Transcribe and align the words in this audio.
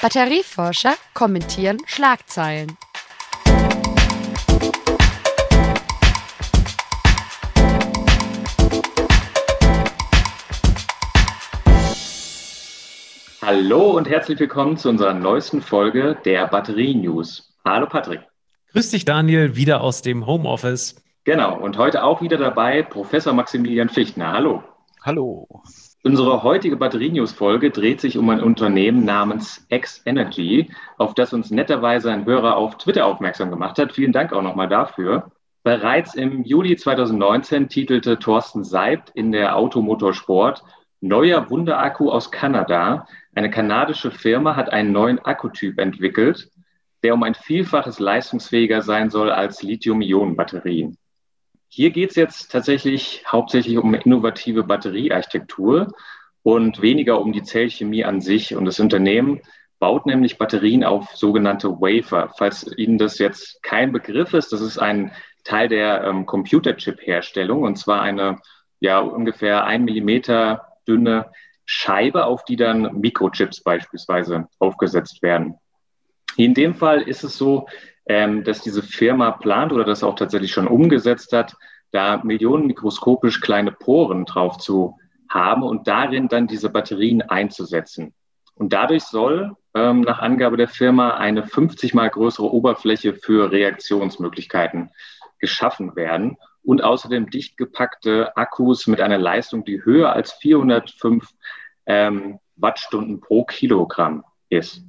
Batterieforscher 0.00 0.94
kommentieren 1.12 1.78
Schlagzeilen. 1.84 2.78
Hallo 13.42 13.96
und 13.96 14.08
herzlich 14.08 14.38
willkommen 14.38 14.76
zu 14.76 14.88
unserer 14.88 15.14
neuesten 15.14 15.60
Folge 15.60 16.16
der 16.24 16.46
Batterie 16.46 16.94
News. 16.94 17.56
Hallo 17.64 17.88
Patrick. 17.88 18.20
Grüß 18.72 18.90
dich 18.90 19.04
Daniel, 19.04 19.56
wieder 19.56 19.80
aus 19.80 20.02
dem 20.02 20.26
Homeoffice. 20.26 21.02
Genau, 21.24 21.58
und 21.58 21.76
heute 21.76 22.04
auch 22.04 22.22
wieder 22.22 22.36
dabei 22.36 22.84
Professor 22.84 23.32
Maximilian 23.32 23.88
Fichtner. 23.88 24.32
Hallo. 24.32 24.62
Hallo. 25.02 25.48
Unsere 26.04 26.44
heutige 26.44 26.76
Batterie-News-Folge 26.76 27.72
dreht 27.72 28.00
sich 28.00 28.18
um 28.18 28.30
ein 28.30 28.40
Unternehmen 28.40 29.04
namens 29.04 29.66
X-Energy, 29.68 30.70
auf 30.96 31.14
das 31.14 31.32
uns 31.32 31.50
netterweise 31.50 32.12
ein 32.12 32.24
Hörer 32.24 32.56
auf 32.56 32.78
Twitter 32.78 33.04
aufmerksam 33.04 33.50
gemacht 33.50 33.78
hat. 33.78 33.92
Vielen 33.92 34.12
Dank 34.12 34.32
auch 34.32 34.42
nochmal 34.42 34.68
dafür. 34.68 35.32
Bereits 35.64 36.14
im 36.14 36.44
Juli 36.44 36.76
2019 36.76 37.68
titelte 37.68 38.18
Thorsten 38.20 38.62
Seibt 38.62 39.10
in 39.10 39.32
der 39.32 39.56
Automotorsport 39.56 40.62
Neuer 41.00 41.50
Wunderakku 41.50 42.10
aus 42.10 42.30
Kanada. 42.30 43.06
Eine 43.34 43.50
kanadische 43.50 44.12
Firma 44.12 44.54
hat 44.54 44.72
einen 44.72 44.92
neuen 44.92 45.18
Akkutyp 45.18 45.80
entwickelt, 45.80 46.48
der 47.02 47.14
um 47.14 47.24
ein 47.24 47.34
Vielfaches 47.34 47.98
leistungsfähiger 47.98 48.82
sein 48.82 49.10
soll 49.10 49.32
als 49.32 49.64
Lithium-Ionen-Batterien. 49.64 50.96
Hier 51.68 51.90
geht 51.90 52.10
es 52.10 52.16
jetzt 52.16 52.50
tatsächlich 52.50 53.24
hauptsächlich 53.26 53.78
um 53.78 53.94
innovative 53.94 54.64
Batteriearchitektur 54.64 55.92
und 56.42 56.80
weniger 56.80 57.20
um 57.20 57.32
die 57.32 57.42
Zellchemie 57.42 58.04
an 58.04 58.20
sich. 58.20 58.56
Und 58.56 58.64
das 58.64 58.80
Unternehmen 58.80 59.40
baut 59.78 60.06
nämlich 60.06 60.38
Batterien 60.38 60.82
auf 60.82 61.14
sogenannte 61.14 61.68
Wafer. 61.68 62.32
Falls 62.36 62.66
Ihnen 62.76 62.98
das 62.98 63.18
jetzt 63.18 63.62
kein 63.62 63.92
Begriff 63.92 64.34
ist, 64.34 64.52
das 64.52 64.60
ist 64.60 64.78
ein 64.78 65.12
Teil 65.44 65.68
der 65.68 66.04
ähm, 66.04 66.26
Computerchip-Herstellung 66.26 67.62
und 67.62 67.76
zwar 67.76 68.02
eine 68.02 68.38
ja 68.80 68.98
ungefähr 69.00 69.64
ein 69.64 69.84
Millimeter 69.84 70.78
dünne 70.86 71.30
Scheibe, 71.64 72.24
auf 72.24 72.44
die 72.44 72.56
dann 72.56 72.98
Mikrochips 72.98 73.62
beispielsweise 73.62 74.48
aufgesetzt 74.58 75.22
werden. 75.22 75.58
In 76.36 76.54
dem 76.54 76.74
Fall 76.74 77.02
ist 77.02 77.24
es 77.24 77.36
so, 77.36 77.66
ähm, 78.08 78.42
dass 78.42 78.62
diese 78.62 78.82
Firma 78.82 79.30
plant 79.32 79.72
oder 79.72 79.84
das 79.84 80.02
auch 80.02 80.16
tatsächlich 80.16 80.52
schon 80.52 80.66
umgesetzt 80.66 81.32
hat, 81.32 81.56
da 81.90 82.22
Millionen 82.24 82.66
mikroskopisch 82.66 83.40
kleine 83.40 83.72
Poren 83.72 84.24
drauf 84.24 84.58
zu 84.58 84.98
haben 85.28 85.62
und 85.62 85.86
darin 85.86 86.28
dann 86.28 86.46
diese 86.46 86.70
Batterien 86.70 87.22
einzusetzen. 87.22 88.14
Und 88.54 88.72
dadurch 88.72 89.04
soll 89.04 89.54
ähm, 89.74 90.00
nach 90.00 90.18
Angabe 90.18 90.56
der 90.56 90.68
Firma 90.68 91.16
eine 91.16 91.46
50 91.46 91.94
mal 91.94 92.08
größere 92.08 92.50
Oberfläche 92.50 93.14
für 93.14 93.52
Reaktionsmöglichkeiten 93.52 94.90
geschaffen 95.38 95.94
werden 95.94 96.36
und 96.62 96.82
außerdem 96.82 97.30
dicht 97.30 97.56
gepackte 97.56 98.36
Akkus 98.36 98.86
mit 98.86 99.00
einer 99.00 99.18
Leistung, 99.18 99.64
die 99.64 99.84
höher 99.84 100.12
als 100.12 100.32
405 100.32 101.30
ähm, 101.86 102.40
Wattstunden 102.56 103.20
pro 103.20 103.44
Kilogramm 103.44 104.24
ist. 104.48 104.82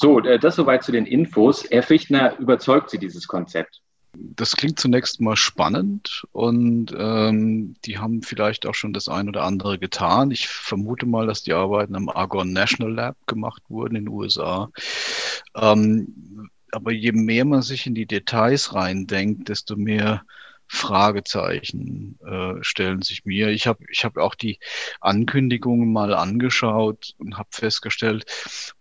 So, 0.00 0.20
äh, 0.20 0.38
das 0.38 0.54
soweit 0.54 0.84
zu 0.84 0.92
den 0.92 1.06
Infos. 1.06 1.66
Herr 1.70 1.82
Fichtner, 1.82 2.38
überzeugt 2.38 2.90
Sie 2.90 2.98
dieses 2.98 3.26
Konzept? 3.26 3.82
Das 4.12 4.56
klingt 4.56 4.78
zunächst 4.78 5.20
mal 5.20 5.34
spannend 5.34 6.24
und 6.30 6.94
ähm, 6.96 7.74
die 7.84 7.98
haben 7.98 8.22
vielleicht 8.22 8.64
auch 8.66 8.74
schon 8.74 8.92
das 8.92 9.08
ein 9.08 9.28
oder 9.28 9.42
andere 9.42 9.78
getan. 9.78 10.30
Ich 10.30 10.46
vermute 10.46 11.04
mal, 11.04 11.26
dass 11.26 11.42
die 11.42 11.52
Arbeiten 11.52 11.96
am 11.96 12.08
Argonne 12.08 12.52
National 12.52 12.94
Lab 12.94 13.16
gemacht 13.26 13.62
wurden 13.68 13.96
in 13.96 14.04
den 14.04 14.14
USA. 14.14 14.70
Ähm, 15.56 16.48
aber 16.70 16.92
je 16.92 17.12
mehr 17.12 17.44
man 17.44 17.62
sich 17.62 17.86
in 17.86 17.96
die 17.96 18.06
Details 18.06 18.74
reindenkt, 18.74 19.48
desto 19.48 19.74
mehr 19.74 20.22
Fragezeichen 20.68 22.18
äh, 22.24 22.62
stellen 22.62 23.02
sich 23.02 23.24
mir. 23.24 23.48
Ich 23.48 23.66
habe 23.66 23.84
ich 23.90 24.04
hab 24.04 24.16
auch 24.18 24.34
die 24.34 24.58
Ankündigungen 25.00 25.92
mal 25.92 26.14
angeschaut 26.14 27.14
und 27.18 27.38
habe 27.38 27.48
festgestellt, 27.52 28.26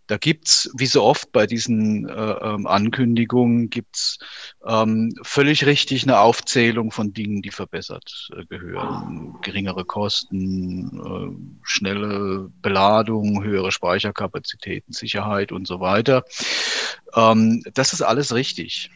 da 0.08 0.18
gibt's 0.18 0.70
wie 0.78 0.86
so 0.86 1.04
oft 1.04 1.32
bei 1.34 1.46
diesen 1.48 2.08
äh, 2.08 2.14
ähm, 2.14 2.66
Ankündigungen, 2.66 3.70
gibt's 3.70 4.20
ähm, 4.66 5.14
völlig 5.22 5.66
richtig 5.66 6.04
eine 6.04 6.20
Aufzählung 6.20 6.92
von 6.92 7.14
Dingen, 7.14 7.42
die 7.42 7.52
verbessert 7.52 8.30
äh, 8.36 8.46
gehören. 8.46 9.38
Geringere 9.42 9.84
Kosten, 9.84 11.00
äh, 11.00 11.60
schnelle 11.64 12.50
Beladung, 12.62 13.44
höhere 13.44 13.72
Speicherkapazitäten, 13.72 14.94
Sicherheit 14.94 15.52
und 15.52 15.68
so 15.68 15.82
weiter. 15.82 16.24
Ähm, 17.14 17.64
das 17.74 17.92
ist 17.92 18.02
alles 18.02 18.34
richtig. 18.34 18.90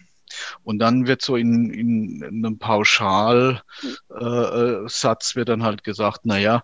Und 0.63 0.79
dann 0.79 1.07
wird 1.07 1.21
so 1.21 1.35
in, 1.35 1.71
in, 1.71 2.21
in 2.21 2.45
einem 2.45 2.57
Pauschalsatz 2.59 3.63
äh, 4.09 5.35
wird 5.35 5.49
dann 5.49 5.63
halt 5.63 5.83
gesagt, 5.83 6.25
naja, 6.25 6.63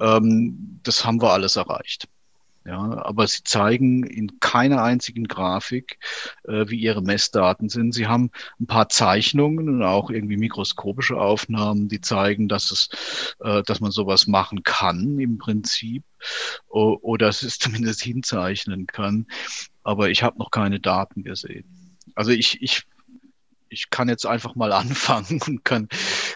ähm, 0.00 0.80
das 0.82 1.04
haben 1.04 1.20
wir 1.22 1.32
alles 1.32 1.56
erreicht. 1.56 2.08
Ja, 2.68 3.02
aber 3.02 3.26
sie 3.26 3.42
zeigen 3.44 4.02
in 4.04 4.40
keiner 4.40 4.82
einzigen 4.82 5.24
Grafik, 5.24 5.98
äh, 6.44 6.68
wie 6.68 6.78
ihre 6.78 7.00
Messdaten 7.00 7.70
sind. 7.70 7.92
Sie 7.94 8.06
haben 8.06 8.30
ein 8.60 8.66
paar 8.66 8.90
Zeichnungen 8.90 9.70
und 9.70 9.82
auch 9.82 10.10
irgendwie 10.10 10.36
mikroskopische 10.36 11.18
Aufnahmen, 11.18 11.88
die 11.88 12.02
zeigen, 12.02 12.46
dass 12.46 12.70
es, 12.70 13.34
äh, 13.40 13.62
dass 13.62 13.80
man 13.80 13.90
sowas 13.90 14.26
machen 14.26 14.64
kann 14.64 15.18
im 15.18 15.38
Prinzip 15.38 16.04
oder 16.68 17.28
es 17.28 17.40
zumindest 17.58 18.02
hinzeichnen 18.02 18.86
kann. 18.86 19.26
Aber 19.82 20.10
ich 20.10 20.22
habe 20.22 20.38
noch 20.38 20.50
keine 20.50 20.78
Daten 20.78 21.22
gesehen. 21.22 21.96
Also 22.14 22.32
ich, 22.32 22.60
ich 22.60 22.82
ich 23.70 23.90
kann 23.90 24.08
jetzt 24.08 24.26
einfach 24.26 24.54
mal 24.54 24.72
anfangen 24.88 25.40
und 25.46 25.64
kann, 25.64 25.88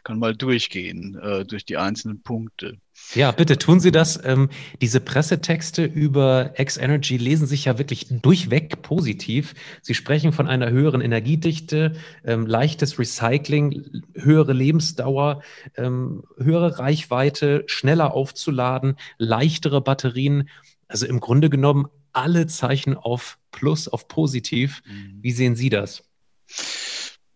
kann 0.04 0.19
mal 0.19 0.34
durchgehen 0.34 1.19
äh, 1.22 1.44
durch 1.44 1.65
die 1.65 1.76
einzelnen 1.76 2.22
Punkte. 2.22 2.78
Ja, 3.15 3.31
bitte 3.31 3.59
tun 3.59 3.81
Sie 3.81 3.91
das. 3.91 4.22
Ähm, 4.25 4.48
diese 4.81 5.00
Pressetexte 5.00 5.84
über 5.84 6.53
X-Energy 6.56 7.16
lesen 7.16 7.47
sich 7.47 7.66
ja 7.66 7.76
wirklich 7.76 8.06
durchweg 8.09 8.81
positiv. 8.82 9.54
Sie 9.82 9.94
sprechen 9.94 10.32
von 10.32 10.47
einer 10.47 10.71
höheren 10.71 11.00
Energiedichte, 11.00 11.94
ähm, 12.25 12.47
leichtes 12.47 12.98
Recycling, 12.98 14.03
höhere 14.15 14.53
Lebensdauer, 14.53 15.42
ähm, 15.76 16.22
höhere 16.38 16.78
Reichweite, 16.78 17.65
schneller 17.66 18.15
aufzuladen, 18.15 18.97
leichtere 19.19 19.81
Batterien. 19.81 20.48
Also 20.88 21.06
im 21.06 21.21
Grunde 21.21 21.50
genommen 21.50 21.88
alle 22.12 22.47
Zeichen 22.47 22.97
auf 22.97 23.38
Plus, 23.50 23.88
auf 23.88 24.09
positiv. 24.09 24.82
Mhm. 24.87 25.19
Wie 25.22 25.32
sehen 25.32 25.56
Sie 25.56 25.69
das? 25.69 26.04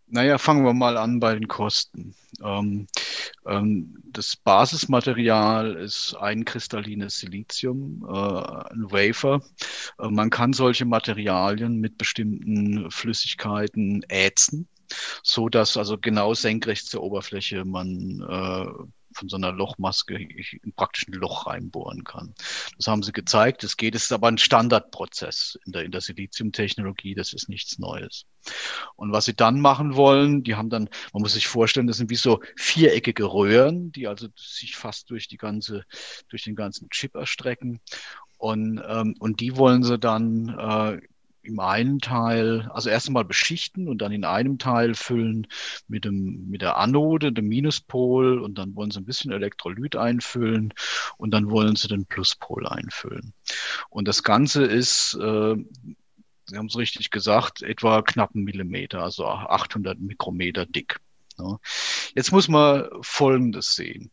Naja, 0.08 0.38
fangen 0.38 0.64
wir 0.64 0.72
mal 0.72 0.96
an 0.96 1.18
bei 1.18 1.34
den 1.34 1.48
Kosten. 1.48 2.14
Ähm, 2.42 2.86
ähm, 3.44 4.02
das 4.04 4.36
Basismaterial 4.36 5.74
ist 5.74 6.14
ein 6.14 6.44
kristallines 6.44 7.18
Silizium, 7.18 8.04
äh, 8.08 8.72
ein 8.72 8.90
Wafer. 8.90 9.42
Äh, 9.98 10.08
man 10.08 10.30
kann 10.30 10.52
solche 10.52 10.84
Materialien 10.84 11.80
mit 11.80 11.98
bestimmten 11.98 12.88
Flüssigkeiten 12.90 14.04
ätzen, 14.08 14.68
so 15.24 15.48
dass 15.48 15.76
also 15.76 15.98
genau 15.98 16.34
senkrecht 16.34 16.86
zur 16.86 17.02
Oberfläche 17.02 17.64
man 17.64 18.20
äh, 18.28 18.66
von 19.16 19.28
so 19.28 19.36
einer 19.36 19.52
Lochmaske 19.52 20.14
in 20.16 20.72
praktisch 20.74 21.08
ein 21.08 21.14
Loch 21.14 21.46
reinbohren 21.46 22.04
kann. 22.04 22.34
Das 22.76 22.86
haben 22.86 23.02
sie 23.02 23.12
gezeigt. 23.12 23.62
Das 23.62 23.76
geht, 23.76 23.94
es 23.94 24.04
ist 24.04 24.12
aber 24.12 24.28
ein 24.28 24.38
Standardprozess 24.38 25.58
in 25.64 25.72
der, 25.72 25.84
in 25.84 25.90
der 25.90 26.00
Siliziumtechnologie. 26.00 27.14
Das 27.14 27.32
ist 27.32 27.48
nichts 27.48 27.78
Neues. 27.78 28.26
Und 28.94 29.12
was 29.12 29.24
sie 29.24 29.34
dann 29.34 29.60
machen 29.60 29.96
wollen, 29.96 30.42
die 30.42 30.54
haben 30.54 30.70
dann, 30.70 30.88
man 31.12 31.22
muss 31.22 31.34
sich 31.34 31.48
vorstellen, 31.48 31.86
das 31.86 31.96
sind 31.96 32.10
wie 32.10 32.16
so 32.16 32.40
viereckige 32.56 33.24
Röhren, 33.24 33.92
die 33.92 34.06
also 34.06 34.28
sich 34.36 34.76
fast 34.76 35.10
durch 35.10 35.28
die 35.28 35.38
ganze, 35.38 35.84
durch 36.28 36.44
den 36.44 36.54
ganzen 36.54 36.88
Chip 36.90 37.14
erstrecken. 37.14 37.80
Und, 38.38 38.82
ähm, 38.86 39.14
und 39.18 39.40
die 39.40 39.56
wollen 39.56 39.82
sie 39.82 39.98
dann 39.98 40.48
äh, 40.48 41.00
im 41.46 41.60
einen 41.60 41.98
Teil, 42.00 42.70
also 42.72 42.90
erst 42.90 43.06
einmal 43.08 43.24
beschichten 43.24 43.88
und 43.88 43.98
dann 43.98 44.12
in 44.12 44.24
einem 44.24 44.58
Teil 44.58 44.94
füllen 44.94 45.46
mit, 45.88 46.04
dem, 46.04 46.48
mit 46.48 46.62
der 46.62 46.76
Anode, 46.76 47.32
dem 47.32 47.48
Minuspol 47.48 48.40
und 48.40 48.58
dann 48.58 48.74
wollen 48.74 48.90
sie 48.90 49.00
ein 49.00 49.04
bisschen 49.04 49.32
Elektrolyt 49.32 49.96
einfüllen 49.96 50.74
und 51.16 51.30
dann 51.32 51.50
wollen 51.50 51.76
sie 51.76 51.88
den 51.88 52.06
Pluspol 52.06 52.66
einfüllen. 52.66 53.32
Und 53.88 54.08
das 54.08 54.22
Ganze 54.22 54.64
ist, 54.64 55.14
äh, 55.20 55.56
Sie 56.48 56.56
haben 56.56 56.66
es 56.66 56.76
richtig 56.76 57.10
gesagt, 57.10 57.62
etwa 57.62 58.02
knapp 58.02 58.34
einen 58.34 58.44
Millimeter, 58.44 59.02
also 59.02 59.26
800 59.26 59.98
Mikrometer 59.98 60.64
dick. 60.64 61.00
Ja. 61.38 61.58
Jetzt 62.14 62.30
muss 62.30 62.46
man 62.46 62.88
Folgendes 63.00 63.74
sehen. 63.74 64.12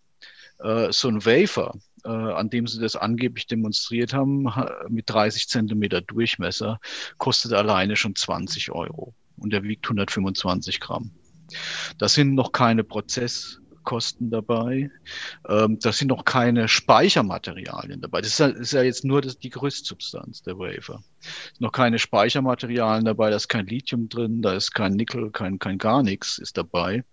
Äh, 0.59 0.91
so 0.91 1.09
ein 1.09 1.25
Wafer, 1.25 1.75
äh, 2.06 2.10
an 2.10 2.50
dem 2.50 2.68
sie 2.68 2.80
das 2.80 2.96
angeblich 2.96 3.48
demonstriert 3.48 4.14
haben, 4.14 4.48
mit 4.90 5.10
30 5.10 5.48
Zentimeter 5.48 6.02
Durchmesser, 6.02 6.80
kostet 7.18 7.54
alleine 7.54 7.96
schon 7.96 8.16
20 8.16 8.72
Euro 8.72 9.14
und 9.38 9.54
er 9.54 9.64
wiegt 9.64 9.86
125 9.86 10.80
Gramm. 10.80 11.12
Das 11.98 12.14
sind 12.14 12.34
noch 12.34 12.52
keine 12.52 12.84
Prozess 12.84 13.60
Kosten 13.83 14.30
dabei. 14.30 14.89
Ähm, 15.47 15.80
da 15.80 15.91
sind 15.91 16.07
noch 16.07 16.25
keine 16.25 16.68
Speichermaterialien 16.68 18.01
dabei. 18.01 18.21
Das 18.21 18.31
ist 18.31 18.39
ja, 18.39 18.47
ist 18.47 18.74
ja 18.74 18.81
jetzt 18.81 19.06
nur 19.06 19.21
das, 19.21 19.38
die 19.38 19.50
Gerüstsubstanz 19.50 20.41
der 20.41 20.57
Wafer. 20.57 21.03
Noch 21.59 21.71
keine 21.71 22.00
Speichermaterialien 22.00 23.06
dabei, 23.06 23.30
da 23.30 23.35
ist 23.35 23.47
kein 23.47 23.68
Lithium 23.68 24.09
drin, 24.09 24.41
da 24.41 24.53
ist 24.53 24.71
kein 24.74 24.94
Nickel, 24.94 25.31
kein, 25.31 25.59
kein 25.59 25.77
gar 25.77 26.03
nichts 26.03 26.38
ist 26.38 26.57
dabei. 26.57 27.03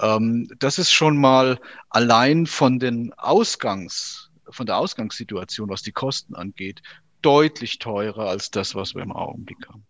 Ähm, 0.00 0.48
das 0.58 0.78
ist 0.78 0.92
schon 0.92 1.16
mal 1.16 1.58
allein 1.90 2.46
von 2.46 2.78
den 2.78 3.12
Ausgangs, 3.14 4.30
von 4.48 4.66
der 4.66 4.76
Ausgangssituation, 4.78 5.68
was 5.68 5.82
die 5.82 5.92
Kosten 5.92 6.34
angeht, 6.34 6.82
deutlich 7.22 7.78
teurer 7.78 8.28
als 8.28 8.50
das, 8.50 8.74
was 8.74 8.94
wir 8.94 9.02
im 9.02 9.12
Augenblick 9.12 9.68
haben. 9.68 9.86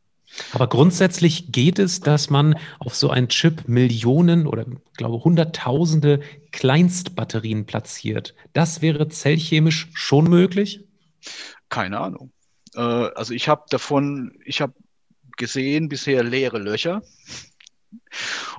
Aber 0.52 0.69
grundsätzlich 0.69 1.52
geht 1.52 1.79
es, 1.79 2.00
dass 2.00 2.31
man 2.31 2.58
auf 2.79 2.94
so 2.94 3.11
einen 3.11 3.29
Chip 3.29 3.69
Millionen 3.69 4.46
oder 4.46 4.67
ich 4.67 4.96
glaube 4.96 5.23
Hunderttausende 5.25 6.20
Kleinstbatterien 6.52 7.67
platziert. 7.67 8.34
Das 8.52 8.82
wäre 8.82 9.08
zellchemisch 9.08 9.90
schon 9.93 10.29
möglich? 10.29 10.84
Keine 11.69 12.00
Ahnung. 12.00 12.32
Äh, 12.75 12.81
also 12.81 13.34
ich 13.34 13.49
habe 13.49 13.64
davon, 13.70 14.38
ich 14.44 14.61
habe 14.61 14.75
gesehen 15.37 15.88
bisher 15.88 16.23
leere 16.23 16.58
Löcher 16.58 17.02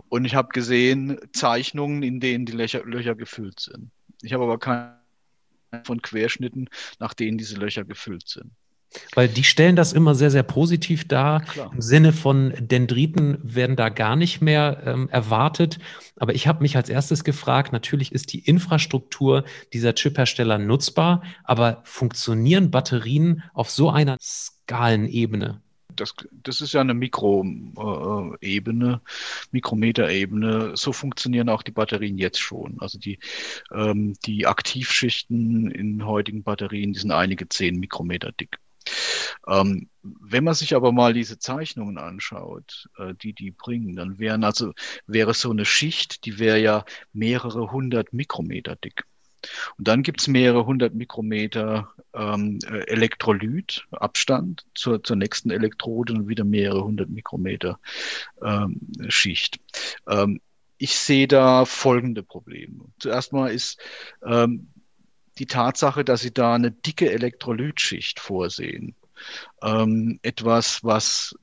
und 0.10 0.25
ich 0.25 0.36
habe 0.36 0.50
gesehen 0.50 1.20
Zeichnungen, 1.34 2.04
in 2.04 2.20
denen 2.20 2.46
die 2.46 2.52
Löcher, 2.52 2.84
Löcher 2.86 3.16
gefüllt 3.16 3.60
sind. 3.60 3.92
Ich 4.22 4.34
habe 4.34 4.44
aber 4.44 4.60
keine 4.60 5.04
von 5.86 6.02
Querschnitten, 6.02 6.70
nach 7.00 7.16
denen 7.16 7.38
diese 7.38 7.56
Löcher 7.56 7.84
gefüllt 7.84 8.28
sind. 8.28 8.52
Weil 9.16 9.28
die 9.28 9.44
stellen 9.44 9.75
das 9.75 9.94
immer 9.94 10.16
sehr, 10.16 10.31
sehr 10.31 10.44
positiv 10.44 11.07
dar. 11.07 11.42
Klar. 11.42 11.72
Im 11.74 11.81
Sinne 11.81 12.13
von 12.13 12.54
Dendriten 12.60 13.38
werden 13.44 13.75
da 13.75 13.90
gar 13.90 14.16
nicht 14.16 14.42
mehr 14.42 14.84
ähm, 14.86 15.10
erwartet. 15.10 15.80
Aber 16.18 16.36
ich 16.36 16.48
habe 16.48 16.62
mich 16.62 16.75
als 16.75 16.90
erstes 16.90 17.24
gefragt, 17.24 17.74
natürlich 17.74 18.12
ist 18.12 18.34
die 18.34 18.40
Infrastruktur 18.40 19.44
dieser 19.74 19.95
Chiphersteller 19.95 20.57
nutzbar, 20.57 21.24
aber 21.44 21.81
funktionieren 21.84 22.72
Batterien 22.72 23.44
auf 23.54 23.69
so 23.69 23.90
einer 23.90 24.18
Skalenebene? 24.19 25.62
Das, 25.96 26.16
das 26.31 26.62
ist 26.62 26.74
ja 26.74 26.81
eine 26.81 26.94
Mikroebene, 26.94 29.01
Mikrometerebene. 29.51 30.72
So 30.75 30.92
funktionieren 30.92 31.50
auch 31.50 31.62
die 31.62 31.72
Batterien 31.72 32.18
jetzt 32.18 32.39
schon. 32.39 32.78
Also 32.80 32.98
die, 32.98 33.19
ähm, 33.72 34.16
die 34.25 34.48
Aktivschichten 34.48 35.69
in 35.69 36.06
heutigen 36.06 36.44
Batterien, 36.44 36.94
die 36.94 37.00
sind 37.00 37.12
einige 37.12 37.48
zehn 37.48 37.80
Mikrometer 37.80 38.31
dick. 38.31 38.57
Ähm, 39.47 39.89
wenn 40.01 40.44
man 40.44 40.53
sich 40.53 40.75
aber 40.75 40.91
mal 40.91 41.13
diese 41.13 41.39
Zeichnungen 41.39 41.97
anschaut, 41.97 42.89
äh, 42.97 43.13
die 43.13 43.33
die 43.33 43.51
bringen, 43.51 43.95
dann 43.95 44.19
wären 44.19 44.44
also, 44.44 44.74
wäre 45.07 45.33
so 45.33 45.51
eine 45.51 45.65
Schicht, 45.65 46.25
die 46.25 46.39
wäre 46.39 46.59
ja 46.59 46.85
mehrere 47.13 47.71
hundert 47.71 48.13
Mikrometer 48.13 48.75
dick. 48.75 49.03
Und 49.77 49.88
dann 49.88 50.03
gibt 50.03 50.21
es 50.21 50.27
mehrere 50.27 50.65
hundert 50.65 50.94
Mikrometer 50.94 51.91
ähm, 52.13 52.59
äh, 52.65 52.88
Elektrolyt, 52.88 53.85
Abstand 53.91 54.65
zur, 54.74 55.03
zur 55.03 55.18
nächsten 55.18 55.50
Elektrode 55.50 56.13
und 56.13 56.27
wieder 56.29 56.45
mehrere 56.45 56.83
hundert 56.83 57.09
Mikrometer 57.09 57.79
ähm, 58.41 58.79
Schicht. 59.09 59.59
Ähm, 60.07 60.39
ich 60.77 60.95
sehe 60.95 61.27
da 61.27 61.65
folgende 61.65 62.24
Probleme. 62.24 62.86
Zuerst 63.00 63.33
mal 63.33 63.51
ist 63.51 63.79
ähm, 64.25 64.69
die 65.39 65.45
Tatsache, 65.45 66.03
dass 66.03 66.21
sie 66.21 66.33
da 66.33 66.56
eine 66.56 66.71
dicke 66.71 67.12
Elektrolytschicht 67.12 68.19
vorsehen. 68.19 68.95
Ähm, 69.62 70.19
etwas, 70.21 70.83
was 70.83 71.35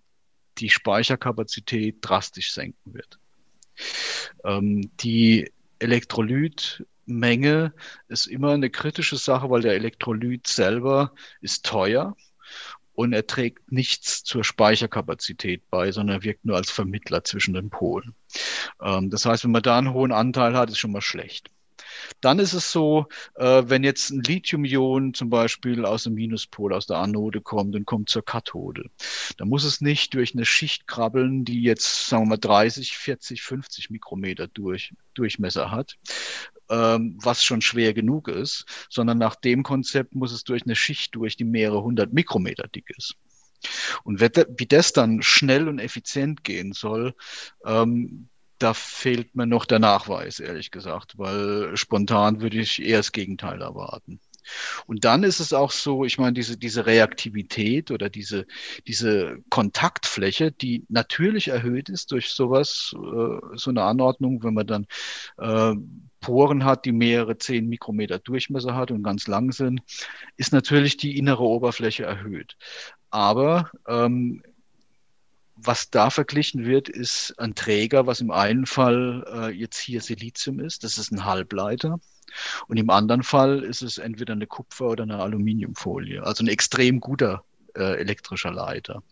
die 0.58 0.70
Speicherkapazität 0.70 1.98
drastisch 2.00 2.52
senken 2.52 2.94
wird. 2.94 3.18
Ähm, 4.44 4.90
die 4.98 5.50
Elektrolytmenge 5.78 7.72
ist 8.08 8.26
immer 8.26 8.52
eine 8.52 8.70
kritische 8.70 9.16
Sache, 9.16 9.50
weil 9.50 9.62
der 9.62 9.74
Elektrolyt 9.74 10.46
selber 10.46 11.14
ist 11.40 11.64
teuer 11.64 12.16
und 12.92 13.12
er 13.14 13.26
trägt 13.26 13.72
nichts 13.72 14.24
zur 14.24 14.44
Speicherkapazität 14.44 15.68
bei, 15.70 15.90
sondern 15.90 16.18
er 16.18 16.22
wirkt 16.22 16.44
nur 16.44 16.56
als 16.56 16.70
Vermittler 16.70 17.24
zwischen 17.24 17.54
den 17.54 17.70
Polen. 17.70 18.14
Ähm, 18.82 19.08
das 19.10 19.24
heißt, 19.24 19.44
wenn 19.44 19.52
man 19.52 19.62
da 19.62 19.78
einen 19.78 19.94
hohen 19.94 20.12
Anteil 20.12 20.54
hat, 20.54 20.68
ist 20.68 20.78
schon 20.78 20.92
mal 20.92 21.00
schlecht. 21.00 21.50
Dann 22.20 22.38
ist 22.38 22.52
es 22.52 22.72
so, 22.72 23.06
äh, 23.36 23.62
wenn 23.66 23.84
jetzt 23.84 24.10
ein 24.10 24.22
Lithium-Ion 24.22 25.14
zum 25.14 25.30
Beispiel 25.30 25.84
aus 25.84 26.04
dem 26.04 26.14
Minuspol, 26.14 26.72
aus 26.72 26.86
der 26.86 26.98
Anode 26.98 27.40
kommt 27.40 27.74
und 27.74 27.86
kommt 27.86 28.08
zur 28.08 28.24
Kathode, 28.24 28.90
dann 29.36 29.48
muss 29.48 29.64
es 29.64 29.80
nicht 29.80 30.14
durch 30.14 30.34
eine 30.34 30.44
Schicht 30.44 30.86
krabbeln, 30.86 31.44
die 31.44 31.62
jetzt, 31.62 32.06
sagen 32.06 32.24
wir 32.24 32.30
mal, 32.30 32.38
30, 32.38 32.96
40, 32.96 33.42
50 33.42 33.90
Mikrometer 33.90 34.48
durch, 34.48 34.94
Durchmesser 35.14 35.70
hat, 35.70 35.98
ähm, 36.70 37.18
was 37.20 37.44
schon 37.44 37.60
schwer 37.60 37.92
genug 37.92 38.28
ist, 38.28 38.64
sondern 38.88 39.18
nach 39.18 39.34
dem 39.34 39.62
Konzept 39.62 40.14
muss 40.14 40.32
es 40.32 40.44
durch 40.44 40.62
eine 40.62 40.76
Schicht 40.76 41.14
durch, 41.14 41.36
die 41.36 41.44
mehrere 41.44 41.82
hundert 41.82 42.12
Mikrometer 42.12 42.68
dick 42.68 42.90
ist. 42.96 43.16
Und 44.04 44.20
wie 44.20 44.66
das 44.66 44.92
dann 44.92 45.20
schnell 45.20 45.68
und 45.68 45.80
effizient 45.80 46.44
gehen 46.44 46.72
soll, 46.72 47.14
ähm, 47.66 48.29
da 48.60 48.74
fehlt 48.74 49.34
mir 49.34 49.46
noch 49.46 49.64
der 49.64 49.78
Nachweis, 49.78 50.38
ehrlich 50.38 50.70
gesagt, 50.70 51.18
weil 51.18 51.76
spontan 51.76 52.40
würde 52.40 52.58
ich 52.58 52.82
eher 52.82 52.98
das 52.98 53.12
Gegenteil 53.12 53.62
erwarten. 53.62 54.20
Und 54.86 55.04
dann 55.04 55.22
ist 55.22 55.40
es 55.40 55.52
auch 55.52 55.70
so, 55.70 56.04
ich 56.04 56.18
meine, 56.18 56.32
diese, 56.32 56.56
diese 56.56 56.86
Reaktivität 56.86 57.90
oder 57.90 58.08
diese, 58.10 58.46
diese 58.86 59.38
Kontaktfläche, 59.50 60.52
die 60.52 60.84
natürlich 60.88 61.48
erhöht 61.48 61.88
ist 61.88 62.12
durch 62.12 62.30
sowas, 62.30 62.94
äh, 62.94 63.56
so 63.56 63.70
eine 63.70 63.82
Anordnung, 63.82 64.42
wenn 64.42 64.54
man 64.54 64.66
dann 64.66 64.86
äh, 65.38 65.74
Poren 66.20 66.64
hat, 66.64 66.84
die 66.84 66.92
mehrere 66.92 67.38
zehn 67.38 67.68
Mikrometer 67.68 68.18
Durchmesser 68.18 68.74
hat 68.74 68.90
und 68.90 69.02
ganz 69.02 69.26
lang 69.26 69.52
sind, 69.52 69.82
ist 70.36 70.52
natürlich 70.52 70.96
die 70.96 71.18
innere 71.18 71.42
Oberfläche 71.42 72.04
erhöht. 72.04 72.56
Aber 73.10 73.70
ähm, 73.88 74.42
was 75.62 75.90
da 75.90 76.10
verglichen 76.10 76.64
wird, 76.64 76.88
ist 76.88 77.34
ein 77.38 77.54
Träger, 77.54 78.06
was 78.06 78.20
im 78.20 78.30
einen 78.30 78.66
Fall 78.66 79.24
äh, 79.32 79.50
jetzt 79.50 79.78
hier 79.78 80.00
Silizium 80.00 80.60
ist, 80.60 80.84
das 80.84 80.98
ist 80.98 81.12
ein 81.12 81.24
Halbleiter. 81.24 82.00
Und 82.68 82.76
im 82.76 82.90
anderen 82.90 83.22
Fall 83.22 83.64
ist 83.64 83.82
es 83.82 83.98
entweder 83.98 84.34
eine 84.34 84.46
Kupfer- 84.46 84.90
oder 84.90 85.02
eine 85.02 85.18
Aluminiumfolie, 85.18 86.22
also 86.22 86.44
ein 86.44 86.48
extrem 86.48 87.00
guter 87.00 87.44
äh, 87.76 87.98
elektrischer 87.98 88.52
Leiter. 88.52 89.02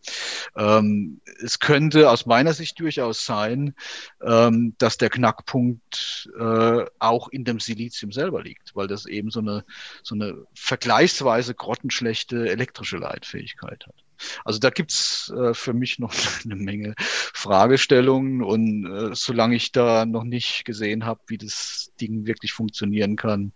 Ähm, 0.57 1.21
es 1.43 1.59
könnte 1.61 2.11
aus 2.11 2.27
meiner 2.27 2.53
Sicht 2.53 2.79
durchaus 2.81 3.25
sein, 3.25 3.75
ähm, 4.23 4.75
dass 4.79 4.99
der 4.99 5.11
Knackpunkt 5.11 6.31
äh, 6.39 6.85
auch 6.99 7.29
in 7.29 7.45
dem 7.45 7.61
Silizium 7.61 8.13
selber 8.13 8.43
liegt, 8.43 8.75
weil 8.75 8.87
das 8.87 9.07
eben 9.07 9.31
so 9.31 9.41
eine, 9.41 9.65
so 10.03 10.15
eine 10.15 10.45
vergleichsweise 10.55 11.55
grottenschlechte 11.55 12.49
elektrische 12.49 12.97
Leitfähigkeit 12.97 13.87
hat. 13.87 14.08
Also 14.45 14.59
da 14.59 14.71
gibt's 14.71 15.33
äh, 15.37 15.55
für 15.55 15.73
mich 15.73 15.99
noch 15.99 16.13
eine 16.45 16.57
Menge 16.57 16.95
Fragestellungen 16.99 18.43
und 18.43 18.87
äh, 18.87 19.15
solange 19.15 19.57
ich 19.57 19.73
da 19.73 20.07
noch 20.07 20.25
nicht 20.25 20.65
gesehen 20.65 21.05
habe, 21.05 21.21
wie 21.27 21.39
das 21.39 21.93
Ding 22.01 22.27
wirklich 22.27 22.53
funktionieren 22.53 23.17
kann, 23.17 23.53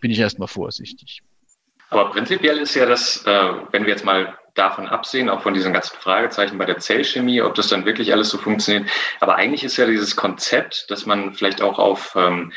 bin 0.00 0.10
ich 0.10 0.18
erstmal 0.18 0.48
vorsichtig. 0.48 1.22
Aber 1.90 2.10
prinzipiell 2.10 2.58
ist 2.58 2.74
ja 2.74 2.86
das, 2.86 3.24
äh, 3.26 3.52
wenn 3.70 3.84
wir 3.84 3.90
jetzt 3.90 4.04
mal 4.04 4.36
davon 4.54 4.86
absehen, 4.86 5.28
auch 5.28 5.42
von 5.42 5.54
diesen 5.54 5.72
ganzen 5.72 5.96
Fragezeichen 5.96 6.58
bei 6.58 6.64
der 6.64 6.78
Zellchemie, 6.78 7.42
ob 7.42 7.54
das 7.54 7.68
dann 7.68 7.84
wirklich 7.84 8.12
alles 8.12 8.30
so 8.30 8.38
funktioniert. 8.38 8.88
Aber 9.20 9.36
eigentlich 9.36 9.64
ist 9.64 9.76
ja 9.76 9.86
dieses 9.86 10.16
Konzept, 10.16 10.90
dass 10.90 11.06
man 11.06 11.34
vielleicht 11.34 11.60
auch 11.60 11.78
auf 11.78 12.14
ähm, 12.16 12.52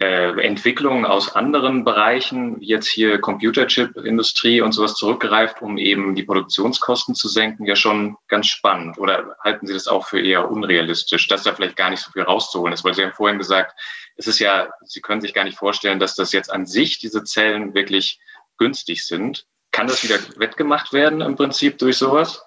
äh, 0.00 0.40
Entwicklungen 0.40 1.04
aus 1.04 1.34
anderen 1.34 1.84
Bereichen, 1.84 2.60
wie 2.60 2.66
jetzt 2.66 2.88
hier 2.88 3.20
Computerchip-Industrie 3.20 4.60
und 4.60 4.72
sowas 4.72 4.94
zurückgreift, 4.94 5.60
um 5.62 5.78
eben 5.78 6.14
die 6.14 6.22
Produktionskosten 6.22 7.14
zu 7.14 7.28
senken, 7.28 7.66
ja 7.66 7.76
schon 7.76 8.16
ganz 8.28 8.46
spannend. 8.46 8.98
Oder 8.98 9.36
halten 9.42 9.66
Sie 9.66 9.72
das 9.72 9.88
auch 9.88 10.06
für 10.06 10.20
eher 10.20 10.50
unrealistisch, 10.50 11.26
dass 11.28 11.42
da 11.42 11.54
vielleicht 11.54 11.76
gar 11.76 11.90
nicht 11.90 12.00
so 12.00 12.10
viel 12.12 12.22
rauszuholen 12.22 12.72
ist? 12.72 12.84
Weil 12.84 12.94
Sie 12.94 13.02
haben 13.02 13.12
vorhin 13.12 13.38
gesagt, 13.38 13.78
es 14.16 14.26
ist 14.26 14.38
ja, 14.38 14.68
Sie 14.84 15.00
können 15.00 15.20
sich 15.20 15.34
gar 15.34 15.44
nicht 15.44 15.58
vorstellen, 15.58 15.98
dass 15.98 16.14
das 16.14 16.32
jetzt 16.32 16.52
an 16.52 16.66
sich, 16.66 16.98
diese 16.98 17.24
Zellen 17.24 17.74
wirklich 17.74 18.20
günstig 18.56 19.04
sind. 19.06 19.46
Kann 19.70 19.86
das 19.86 20.02
wieder 20.02 20.18
wettgemacht 20.36 20.92
werden 20.92 21.20
im 21.20 21.36
Prinzip 21.36 21.78
durch 21.78 21.96
sowas? 21.96 22.42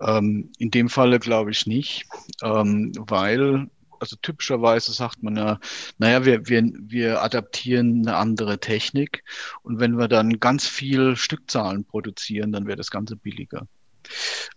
Ähm, 0.00 0.52
in 0.58 0.70
dem 0.70 0.88
Falle 0.88 1.18
glaube 1.18 1.50
ich 1.50 1.66
nicht, 1.66 2.06
ähm, 2.42 2.92
weil 2.96 3.68
also 4.02 4.16
typischerweise 4.20 4.92
sagt 4.92 5.22
man 5.22 5.36
ja, 5.36 5.60
naja, 5.98 6.24
wir, 6.24 6.48
wir, 6.48 6.64
wir 6.74 7.22
adaptieren 7.22 8.00
eine 8.00 8.16
andere 8.16 8.58
Technik 8.58 9.22
und 9.62 9.78
wenn 9.78 9.96
wir 9.96 10.08
dann 10.08 10.40
ganz 10.40 10.66
viel 10.66 11.14
Stückzahlen 11.14 11.84
produzieren, 11.84 12.50
dann 12.50 12.66
wäre 12.66 12.76
das 12.76 12.90
Ganze 12.90 13.14
billiger. 13.14 13.68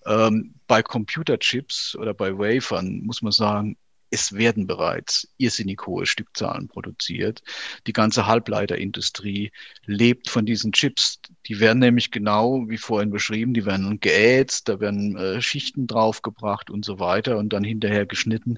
Ähm, 0.08 0.56
bei 0.66 0.82
Computerchips 0.82 1.96
oder 1.96 2.16
bei 2.16 2.36
Wafern 2.40 3.02
muss 3.04 3.22
man 3.22 3.32
sagen, 3.32 3.78
es 4.10 4.34
werden 4.34 4.68
bereits 4.68 5.28
irrsinnig 5.38 5.86
hohe 5.86 6.06
Stückzahlen 6.06 6.68
produziert. 6.68 7.42
Die 7.88 7.94
ganze 7.94 8.28
Halbleiterindustrie 8.28 9.52
lebt 9.86 10.30
von 10.30 10.46
diesen 10.46 10.72
Chips. 10.72 11.20
Die 11.48 11.60
werden 11.60 11.80
nämlich 11.80 12.12
genau 12.12 12.68
wie 12.68 12.78
vorhin 12.78 13.12
beschrieben, 13.12 13.54
die 13.54 13.66
werden 13.66 14.00
geätzt, 14.00 14.70
da 14.70 14.80
werden 14.80 15.16
äh, 15.18 15.42
Schichten 15.42 15.88
draufgebracht 15.88 16.70
und 16.70 16.86
so 16.86 17.00
weiter 17.00 17.38
und 17.38 17.54
dann 17.54 17.64
hinterher 17.64 18.06
geschnitten. 18.06 18.58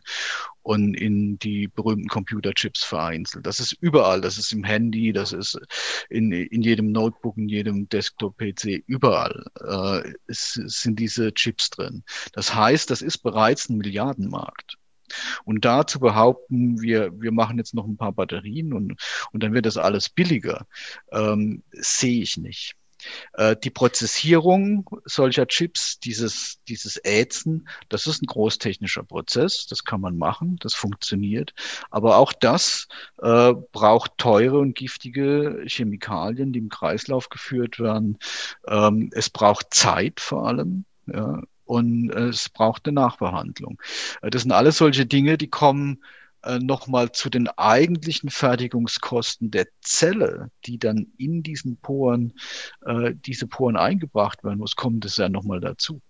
und 0.68 0.96
in 0.96 1.40
die 1.40 1.70
berühmten 1.70 2.10
Computerchips 2.10 2.84
vereinzelt. 2.84 3.46
Das 3.46 3.62
ist 3.62 3.72
überall, 3.80 4.20
das 4.20 4.38
ist 4.38 4.52
im 4.52 4.66
Handy, 4.66 5.14
das 5.14 5.32
ist 5.32 5.58
in, 6.10 6.34
in 6.34 6.62
jedem 6.62 6.92
Notebook, 6.92 7.38
in 7.38 7.48
jedem 7.48 7.88
Desktop-PC, 7.88 8.84
überall 8.86 9.46
äh, 9.62 10.12
es, 10.28 10.60
sind 10.66 11.00
diese 11.00 11.34
Chips 11.34 11.70
drin. 11.70 12.04
Das 12.34 12.54
heißt, 12.54 12.90
das 12.90 13.02
ist 13.02 13.20
bereits 13.20 13.70
ein 13.70 13.78
Milliardenmarkt. 13.78 14.78
Und 15.46 15.66
da 15.66 15.86
zu 15.88 16.00
behaupten, 16.00 16.82
wir, 16.82 17.12
wir 17.20 17.32
machen 17.32 17.58
jetzt 17.58 17.74
noch 17.74 17.86
ein 17.86 17.98
paar 17.98 18.14
Batterien 18.14 18.74
und, 18.74 18.96
und 19.32 19.44
dann 19.44 19.54
wird 19.54 19.66
das 19.66 19.78
alles 19.78 20.10
billiger, 20.10 20.66
ähm, 21.12 21.64
sehe 21.72 22.22
ich 22.22 22.38
nicht. 22.38 22.76
Äh, 23.34 23.56
die 23.64 23.70
Prozessierung 23.70 24.90
solcher 25.06 25.48
Chips, 25.48 26.00
dieses, 26.00 26.60
dieses 26.68 26.98
Ätzen, 26.98 27.68
das 27.90 28.08
ist 28.08 28.22
ein 28.22 28.28
großtechnischer 28.28 29.04
Prozess, 29.04 29.68
das 29.68 29.84
kann 29.84 30.02
man 30.02 30.18
machen, 30.18 30.58
das 30.62 30.74
funktioniert. 30.74 31.54
Aber 31.90 32.18
auch 32.18 32.34
das 32.34 32.88
äh, 33.22 33.54
braucht 33.72 34.18
teure 34.18 34.60
und 34.60 34.76
giftige 34.76 35.64
Chemikalien, 35.68 36.54
die 36.54 36.60
im 36.60 36.70
Kreislauf 36.70 37.30
geführt 37.30 37.80
werden. 37.80 38.18
Ähm, 38.68 39.10
es 39.14 39.30
braucht 39.30 39.74
Zeit 39.74 40.20
vor 40.20 40.48
allem. 40.48 40.86
Ja, 41.06 41.42
und 41.68 42.10
es 42.12 42.50
braucht 42.50 42.88
eine 42.88 42.96
Nachbehandlung. 42.96 43.82
Äh, 44.22 44.30
das 44.30 44.44
sind 44.44 44.52
alles 44.52 44.78
solche 44.78 45.06
Dinge, 45.06 45.38
die 45.38 45.50
kommen 45.50 46.04
äh, 46.44 46.60
nochmal 46.60 47.12
zu 47.12 47.30
den 47.30 47.48
eigentlichen 47.48 48.30
Fertigungskosten 48.30 49.52
der 49.52 49.68
Zelle, 49.82 50.52
die 50.66 50.78
dann 50.80 51.08
in 51.18 51.44
diesen 51.44 51.78
Poren, 51.78 52.34
äh, 52.86 53.14
diese 53.16 53.48
Poren 53.48 53.76
eingebracht 53.76 54.44
werden 54.44 54.60
muss, 54.60 54.76
kommt 54.76 55.04
es 55.06 55.18
ja 55.18 55.30
nochmal 55.30 55.60
dazu. 55.60 56.02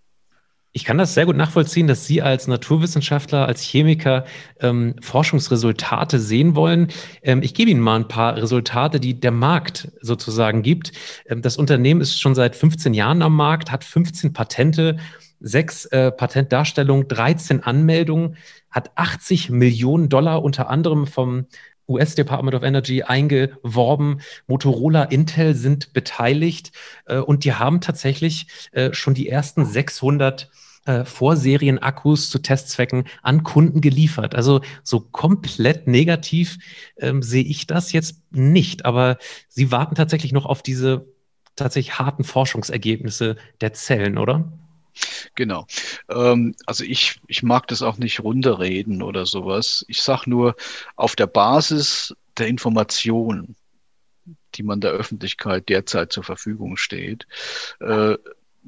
Ich 0.73 0.83
kann 0.83 0.99
das 0.99 1.15
sehr 1.15 1.25
gut 1.25 1.37
nachvollziehen, 1.37 1.87
dass 1.87 2.05
Sie 2.05 2.21
als 2.21 2.47
Naturwissenschaftler, 2.47 3.47
als 3.47 3.61
Chemiker 3.63 4.25
ähm, 4.59 4.93
Forschungsresultate 5.01 6.19
sehen 6.19 6.55
wollen. 6.55 6.89
Ähm, 7.23 7.41
ich 7.41 7.55
gebe 7.55 7.71
Ihnen 7.71 7.81
mal 7.81 7.95
ein 7.95 8.07
paar 8.07 8.35
Resultate, 8.35 8.99
die 8.99 9.19
der 9.19 9.31
Markt 9.31 9.91
sozusagen 10.01 10.61
gibt. 10.61 10.91
Ähm, 11.25 11.41
das 11.41 11.57
Unternehmen 11.57 12.01
ist 12.01 12.19
schon 12.19 12.35
seit 12.35 12.55
15 12.55 12.93
Jahren 12.93 13.23
am 13.23 13.35
Markt, 13.35 13.71
hat 13.71 13.83
15 13.83 14.33
Patente 14.33 14.97
sechs 15.39 15.85
äh, 15.85 16.11
Patentdarstellungen, 16.11 17.07
13 17.07 17.63
Anmeldungen, 17.63 18.37
hat 18.69 18.91
80 18.95 19.49
Millionen 19.49 20.09
Dollar 20.09 20.43
unter 20.43 20.69
anderem 20.69 21.07
vom 21.07 21.47
US 21.87 22.15
Department 22.15 22.55
of 22.55 22.63
Energy 22.63 23.03
eingeworben. 23.03 24.21
Motorola, 24.47 25.03
Intel 25.03 25.55
sind 25.55 25.93
beteiligt 25.93 26.71
äh, 27.05 27.17
und 27.17 27.43
die 27.43 27.53
haben 27.53 27.81
tatsächlich 27.81 28.47
äh, 28.71 28.93
schon 28.93 29.13
die 29.13 29.29
ersten 29.29 29.65
600 29.65 30.49
äh, 30.85 31.05
Vorserien-Akkus 31.05 32.29
zu 32.29 32.39
Testzwecken 32.39 33.05
an 33.21 33.43
Kunden 33.43 33.81
geliefert. 33.81 34.35
Also 34.35 34.61
so 34.83 34.99
komplett 34.99 35.87
negativ 35.87 36.57
ähm, 36.97 37.21
sehe 37.21 37.43
ich 37.43 37.67
das 37.67 37.91
jetzt 37.91 38.21
nicht, 38.31 38.85
aber 38.85 39.17
sie 39.49 39.71
warten 39.71 39.95
tatsächlich 39.95 40.33
noch 40.33 40.45
auf 40.45 40.61
diese 40.61 41.07
tatsächlich 41.55 41.99
harten 41.99 42.23
Forschungsergebnisse 42.23 43.35
der 43.61 43.73
Zellen, 43.73 44.17
oder? 44.17 44.51
Genau. 45.35 45.67
Ähm, 46.09 46.55
also 46.65 46.83
ich, 46.83 47.19
ich 47.27 47.43
mag 47.43 47.67
das 47.67 47.81
auch 47.81 47.97
nicht 47.97 48.19
runterreden 48.21 49.01
oder 49.01 49.25
sowas. 49.25 49.85
Ich 49.87 50.01
sage 50.01 50.29
nur, 50.29 50.55
auf 50.95 51.15
der 51.15 51.27
Basis 51.27 52.15
der 52.37 52.47
Informationen, 52.47 53.55
die 54.55 54.63
man 54.63 54.81
der 54.81 54.91
Öffentlichkeit 54.91 55.69
derzeit 55.69 56.11
zur 56.11 56.23
Verfügung 56.23 56.77
steht, 56.77 57.27
äh, 57.79 58.15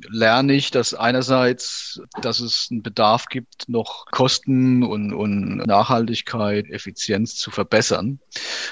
lerne 0.09 0.53
ich, 0.53 0.71
dass 0.71 0.93
einerseits, 0.93 2.01
dass 2.21 2.39
es 2.39 2.67
einen 2.71 2.83
Bedarf 2.83 3.25
gibt, 3.25 3.67
noch 3.67 4.05
Kosten 4.11 4.83
und, 4.83 5.13
und 5.13 5.57
Nachhaltigkeit, 5.57 6.69
Effizienz 6.69 7.35
zu 7.35 7.51
verbessern 7.51 8.19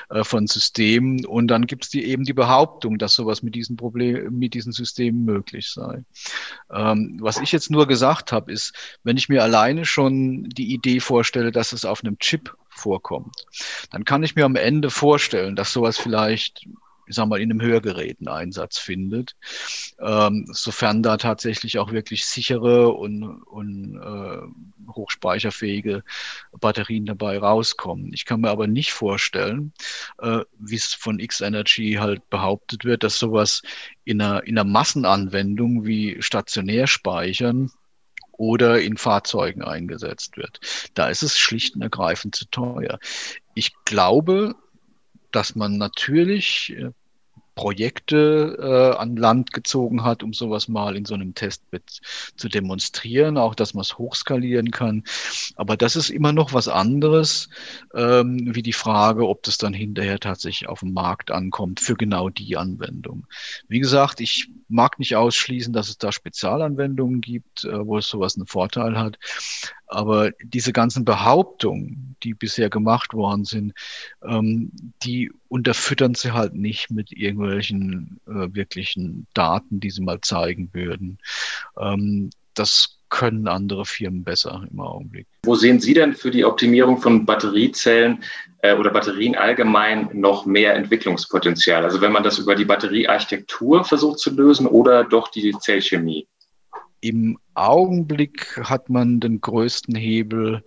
äh, 0.10 0.24
von 0.24 0.48
Systemen. 0.48 1.25
Und 1.25 1.48
dann 1.48 1.67
gibt 1.67 1.86
es 1.86 1.89
die, 1.89 2.05
eben 2.05 2.24
die 2.24 2.34
Behauptung, 2.34 2.98
dass 2.98 3.15
sowas 3.15 3.43
mit 3.43 3.55
diesen 3.55 3.77
Problemen, 3.77 4.38
mit 4.38 4.53
diesen 4.53 4.72
Systemen 4.72 5.25
möglich 5.25 5.69
sei. 5.69 6.03
Ähm, 6.72 7.17
was 7.22 7.39
ich 7.39 7.51
jetzt 7.51 7.72
nur 7.72 7.88
gesagt 7.88 8.31
habe, 8.31 8.51
ist, 8.51 8.74
wenn 9.03 9.17
ich 9.17 9.29
mir 9.29 9.43
alleine 9.43 9.86
schon 9.86 10.43
die 10.50 10.74
Idee 10.74 11.00
vorstelle, 11.00 11.51
dass 11.51 11.74
es 11.74 11.86
auf 11.86 12.03
einem 12.03 12.19
Chip 12.19 12.55
vorkommt, 12.69 13.46
dann 13.91 14.05
kann 14.05 14.24
ich 14.24 14.36
mir 14.36 14.46
am 14.46 14.55
Ende 14.55 14.89
vorstellen, 14.89 15.55
dass 15.55 15.74
sowas 15.74 15.98
vielleicht 15.98 16.67
ich 17.07 17.15
sag 17.15 17.27
mal, 17.27 17.41
in 17.41 17.51
einem 17.51 17.61
Hörgerät 17.61 18.19
einen 18.19 18.27
Einsatz 18.27 18.77
findet, 18.77 19.35
ähm, 19.99 20.45
sofern 20.51 21.03
da 21.03 21.17
tatsächlich 21.17 21.79
auch 21.79 21.91
wirklich 21.91 22.25
sichere 22.25 22.89
und, 22.89 23.23
und 23.23 23.97
äh, 23.97 24.91
hochspeicherfähige 24.91 26.03
Batterien 26.59 27.05
dabei 27.05 27.37
rauskommen. 27.39 28.13
Ich 28.13 28.25
kann 28.25 28.41
mir 28.41 28.49
aber 28.49 28.67
nicht 28.67 28.91
vorstellen, 28.93 29.73
äh, 30.19 30.41
wie 30.59 30.75
es 30.75 30.93
von 30.93 31.19
X-Energy 31.19 31.97
halt 31.99 32.29
behauptet 32.29 32.85
wird, 32.85 33.03
dass 33.03 33.17
sowas 33.17 33.61
in 34.03 34.21
einer, 34.21 34.43
in 34.43 34.57
einer 34.57 34.69
Massenanwendung 34.69 35.85
wie 35.85 36.21
stationär 36.21 36.87
speichern 36.87 37.71
oder 38.37 38.79
in 38.81 38.97
Fahrzeugen 38.97 39.63
eingesetzt 39.63 40.37
wird. 40.37 40.59
Da 40.93 41.09
ist 41.09 41.23
es 41.23 41.37
schlicht 41.37 41.75
und 41.75 41.81
ergreifend 41.81 42.35
zu 42.35 42.45
teuer. 42.45 42.99
Ich 43.55 43.73
glaube, 43.83 44.55
dass 45.31 45.55
man 45.55 45.77
natürlich 45.77 46.75
äh, 46.77 46.91
Projekte 47.57 48.55
äh, 48.62 48.98
an 48.98 49.17
Land 49.17 49.51
gezogen 49.51 50.03
hat, 50.03 50.24
um 50.24 50.31
sowas 50.31 50.69
mal 50.69 50.96
in 50.96 51.03
so 51.03 51.15
einem 51.15 51.34
Testbit 51.34 52.01
zu 52.38 52.48
demonstrieren, 52.48 53.38
auch 53.38 53.55
dass 53.55 53.74
man 53.74 53.81
es 53.81 53.98
hochskalieren 53.98 54.72
kann. 54.72 55.03
Aber 55.55 55.75
das 55.75 55.96
ist 55.98 56.10
immer 56.10 56.31
noch 56.31 56.53
was 56.53 56.67
anderes, 56.67 57.50
ähm, 57.93 58.55
wie 58.55 58.62
die 58.62 58.74
Frage, 58.74 59.27
ob 59.27 59.43
das 59.43 59.57
dann 59.57 59.74
hinterher 59.74 60.19
tatsächlich 60.19 60.69
auf 60.69 60.79
dem 60.81 60.93
Markt 60.93 61.31
ankommt 61.31 61.79
für 61.79 61.96
genau 61.96 62.29
die 62.29 62.55
Anwendung. 62.55 63.25
Wie 63.67 63.79
gesagt, 63.79 64.22
ich 64.22 64.50
mag 64.69 65.00
nicht 65.00 65.15
ausschließen, 65.15 65.74
dass 65.74 65.89
es 65.89 65.98
da 65.98 66.12
Spezialanwendungen 66.12 67.22
gibt, 67.22 67.65
äh, 67.65 67.86
wo 67.86 67.98
es 67.98 68.07
sowas 68.07 68.38
einen 68.38 68.46
Vorteil 68.46 69.00
hat. 69.00 69.17
Aber 69.88 70.32
diese 70.44 70.74
ganzen 70.74 71.06
Behauptungen, 71.06 72.15
die 72.24 72.34
bisher 72.34 72.70
gemacht 72.70 73.13
worden 73.13 73.46
sind, 73.46 73.74
ähm, 74.24 74.72
die 75.03 75.32
unterfüttern 75.48 76.13
sie 76.13 76.34
halt 76.34 76.53
nicht 76.53 76.91
mit 76.91 77.12
irgendwelchen 77.12 78.20
äh, 78.27 78.53
wirklichen 78.53 79.27
Daten, 79.34 79.79
die 79.79 79.89
sie 79.89 80.01
mal 80.01 80.20
zeigen 80.22 80.70
würden. 80.74 81.20
Ähm, 81.79 82.29
das 82.53 82.98
können 83.10 83.48
andere 83.48 83.86
Firmen 83.86 84.24
besser 84.24 84.67
im 84.70 84.79
Augenblick. 84.79 85.27
Wo 85.44 85.56
sehen 85.56 85.79
Sie 85.79 85.94
denn 85.94 86.13
für 86.13 86.32
die 86.32 86.44
Optimierung 86.44 86.98
von 86.98 87.25
Batteriezellen 87.25 88.24
äh, 88.62 88.75
oder 88.75 88.91
Batterien 88.91 89.36
allgemein 89.36 90.10
noch 90.13 90.46
mehr 90.46 90.75
Entwicklungspotenzial? 90.75 91.84
Also 91.86 92.01
wenn 92.01 92.12
man 92.12 92.24
das 92.24 92.38
über 92.39 92.56
die 92.56 92.65
Batteriearchitektur 92.65 93.86
versucht 93.86 94.20
zu 94.20 94.32
lösen 94.32 94.67
oder 94.67 95.03
doch 95.03 95.29
die 95.29 95.56
Zellchemie? 95.58 96.27
Im 97.07 97.39
Augenblick 97.53 98.59
hat 98.61 98.89
man 98.89 99.21
den 99.21 99.39
größten 99.39 99.95
Hebel 99.95 100.61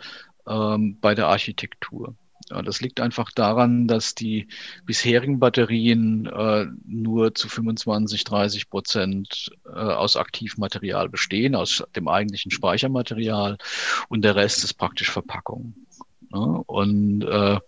ähm, 0.49 0.97
bei 0.99 1.15
der 1.15 1.27
Architektur. 1.29 2.15
Ja, 2.49 2.63
das 2.63 2.81
liegt 2.81 2.99
einfach 2.99 3.31
daran, 3.31 3.87
dass 3.87 4.15
die 4.15 4.49
bisherigen 4.87 5.39
Batterien 5.39 6.25
äh, 6.25 6.65
nur 6.87 7.35
zu 7.35 7.51
25, 7.51 8.25
30 8.25 8.71
Prozent 8.71 9.51
äh, 9.67 9.79
aus 9.79 10.17
Aktivmaterial 10.17 11.11
bestehen, 11.11 11.55
aus 11.55 11.85
dem 11.95 12.09
eigentlichen 12.09 12.51
Speichermaterial 12.51 13.59
und 14.09 14.23
der 14.23 14.35
Rest 14.35 14.65
ist 14.65 14.75
praktisch 14.75 15.11
Verpackung. 15.11 15.75
Ja, 16.33 16.39
und 16.39 17.23
äh, 17.23 17.59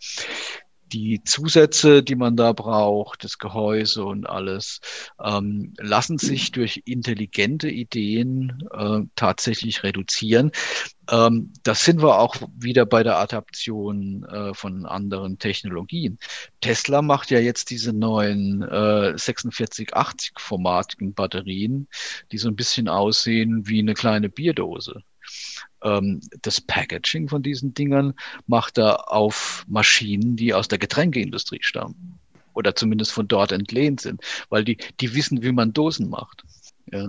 die 0.92 1.22
Zusätze, 1.24 2.02
die 2.02 2.16
man 2.16 2.36
da 2.36 2.52
braucht, 2.52 3.24
das 3.24 3.38
Gehäuse 3.38 4.04
und 4.04 4.26
alles, 4.26 4.80
ähm, 5.22 5.72
lassen 5.78 6.18
sich 6.18 6.52
durch 6.52 6.82
intelligente 6.84 7.68
Ideen 7.70 8.62
äh, 8.72 9.00
tatsächlich 9.16 9.82
reduzieren. 9.82 10.52
Ähm, 11.10 11.52
das 11.62 11.84
sind 11.84 12.02
wir 12.02 12.18
auch 12.18 12.36
wieder 12.56 12.86
bei 12.86 13.02
der 13.02 13.18
Adaption 13.18 14.24
äh, 14.24 14.54
von 14.54 14.86
anderen 14.86 15.38
Technologien. 15.38 16.18
Tesla 16.60 17.02
macht 17.02 17.30
ja 17.30 17.38
jetzt 17.38 17.70
diese 17.70 17.92
neuen 17.92 18.62
äh, 18.62 19.14
4680-formatigen 19.16 21.14
Batterien, 21.14 21.88
die 22.30 22.38
so 22.38 22.48
ein 22.48 22.56
bisschen 22.56 22.88
aussehen 22.88 23.66
wie 23.66 23.78
eine 23.80 23.94
kleine 23.94 24.28
Bierdose 24.28 25.02
das 26.42 26.60
Packaging 26.60 27.28
von 27.28 27.42
diesen 27.42 27.74
Dingern 27.74 28.14
macht 28.46 28.78
er 28.78 29.12
auf 29.12 29.64
Maschinen, 29.68 30.36
die 30.36 30.54
aus 30.54 30.68
der 30.68 30.78
Getränkeindustrie 30.78 31.62
stammen 31.62 32.18
oder 32.54 32.74
zumindest 32.74 33.12
von 33.12 33.28
dort 33.28 33.52
entlehnt 33.52 34.00
sind, 34.00 34.20
weil 34.48 34.64
die, 34.64 34.76
die 35.00 35.14
wissen, 35.14 35.42
wie 35.42 35.52
man 35.52 35.72
Dosen 35.72 36.08
macht. 36.08 36.44
Ja. 36.90 37.08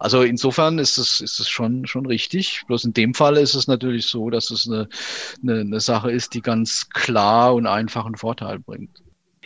Also 0.00 0.22
insofern 0.22 0.78
ist 0.78 0.98
es, 0.98 1.20
ist 1.20 1.38
es 1.38 1.48
schon, 1.48 1.86
schon 1.86 2.06
richtig. 2.06 2.62
Bloß 2.66 2.84
in 2.84 2.94
dem 2.94 3.14
Fall 3.14 3.36
ist 3.36 3.54
es 3.54 3.68
natürlich 3.68 4.06
so, 4.06 4.28
dass 4.28 4.50
es 4.50 4.66
eine, 4.66 4.88
eine, 5.42 5.60
eine 5.60 5.80
Sache 5.80 6.10
ist, 6.10 6.34
die 6.34 6.40
ganz 6.40 6.88
klar 6.88 7.54
und 7.54 7.66
einfach 7.66 8.06
einen 8.06 8.16
Vorteil 8.16 8.58
bringt. 8.58 9.03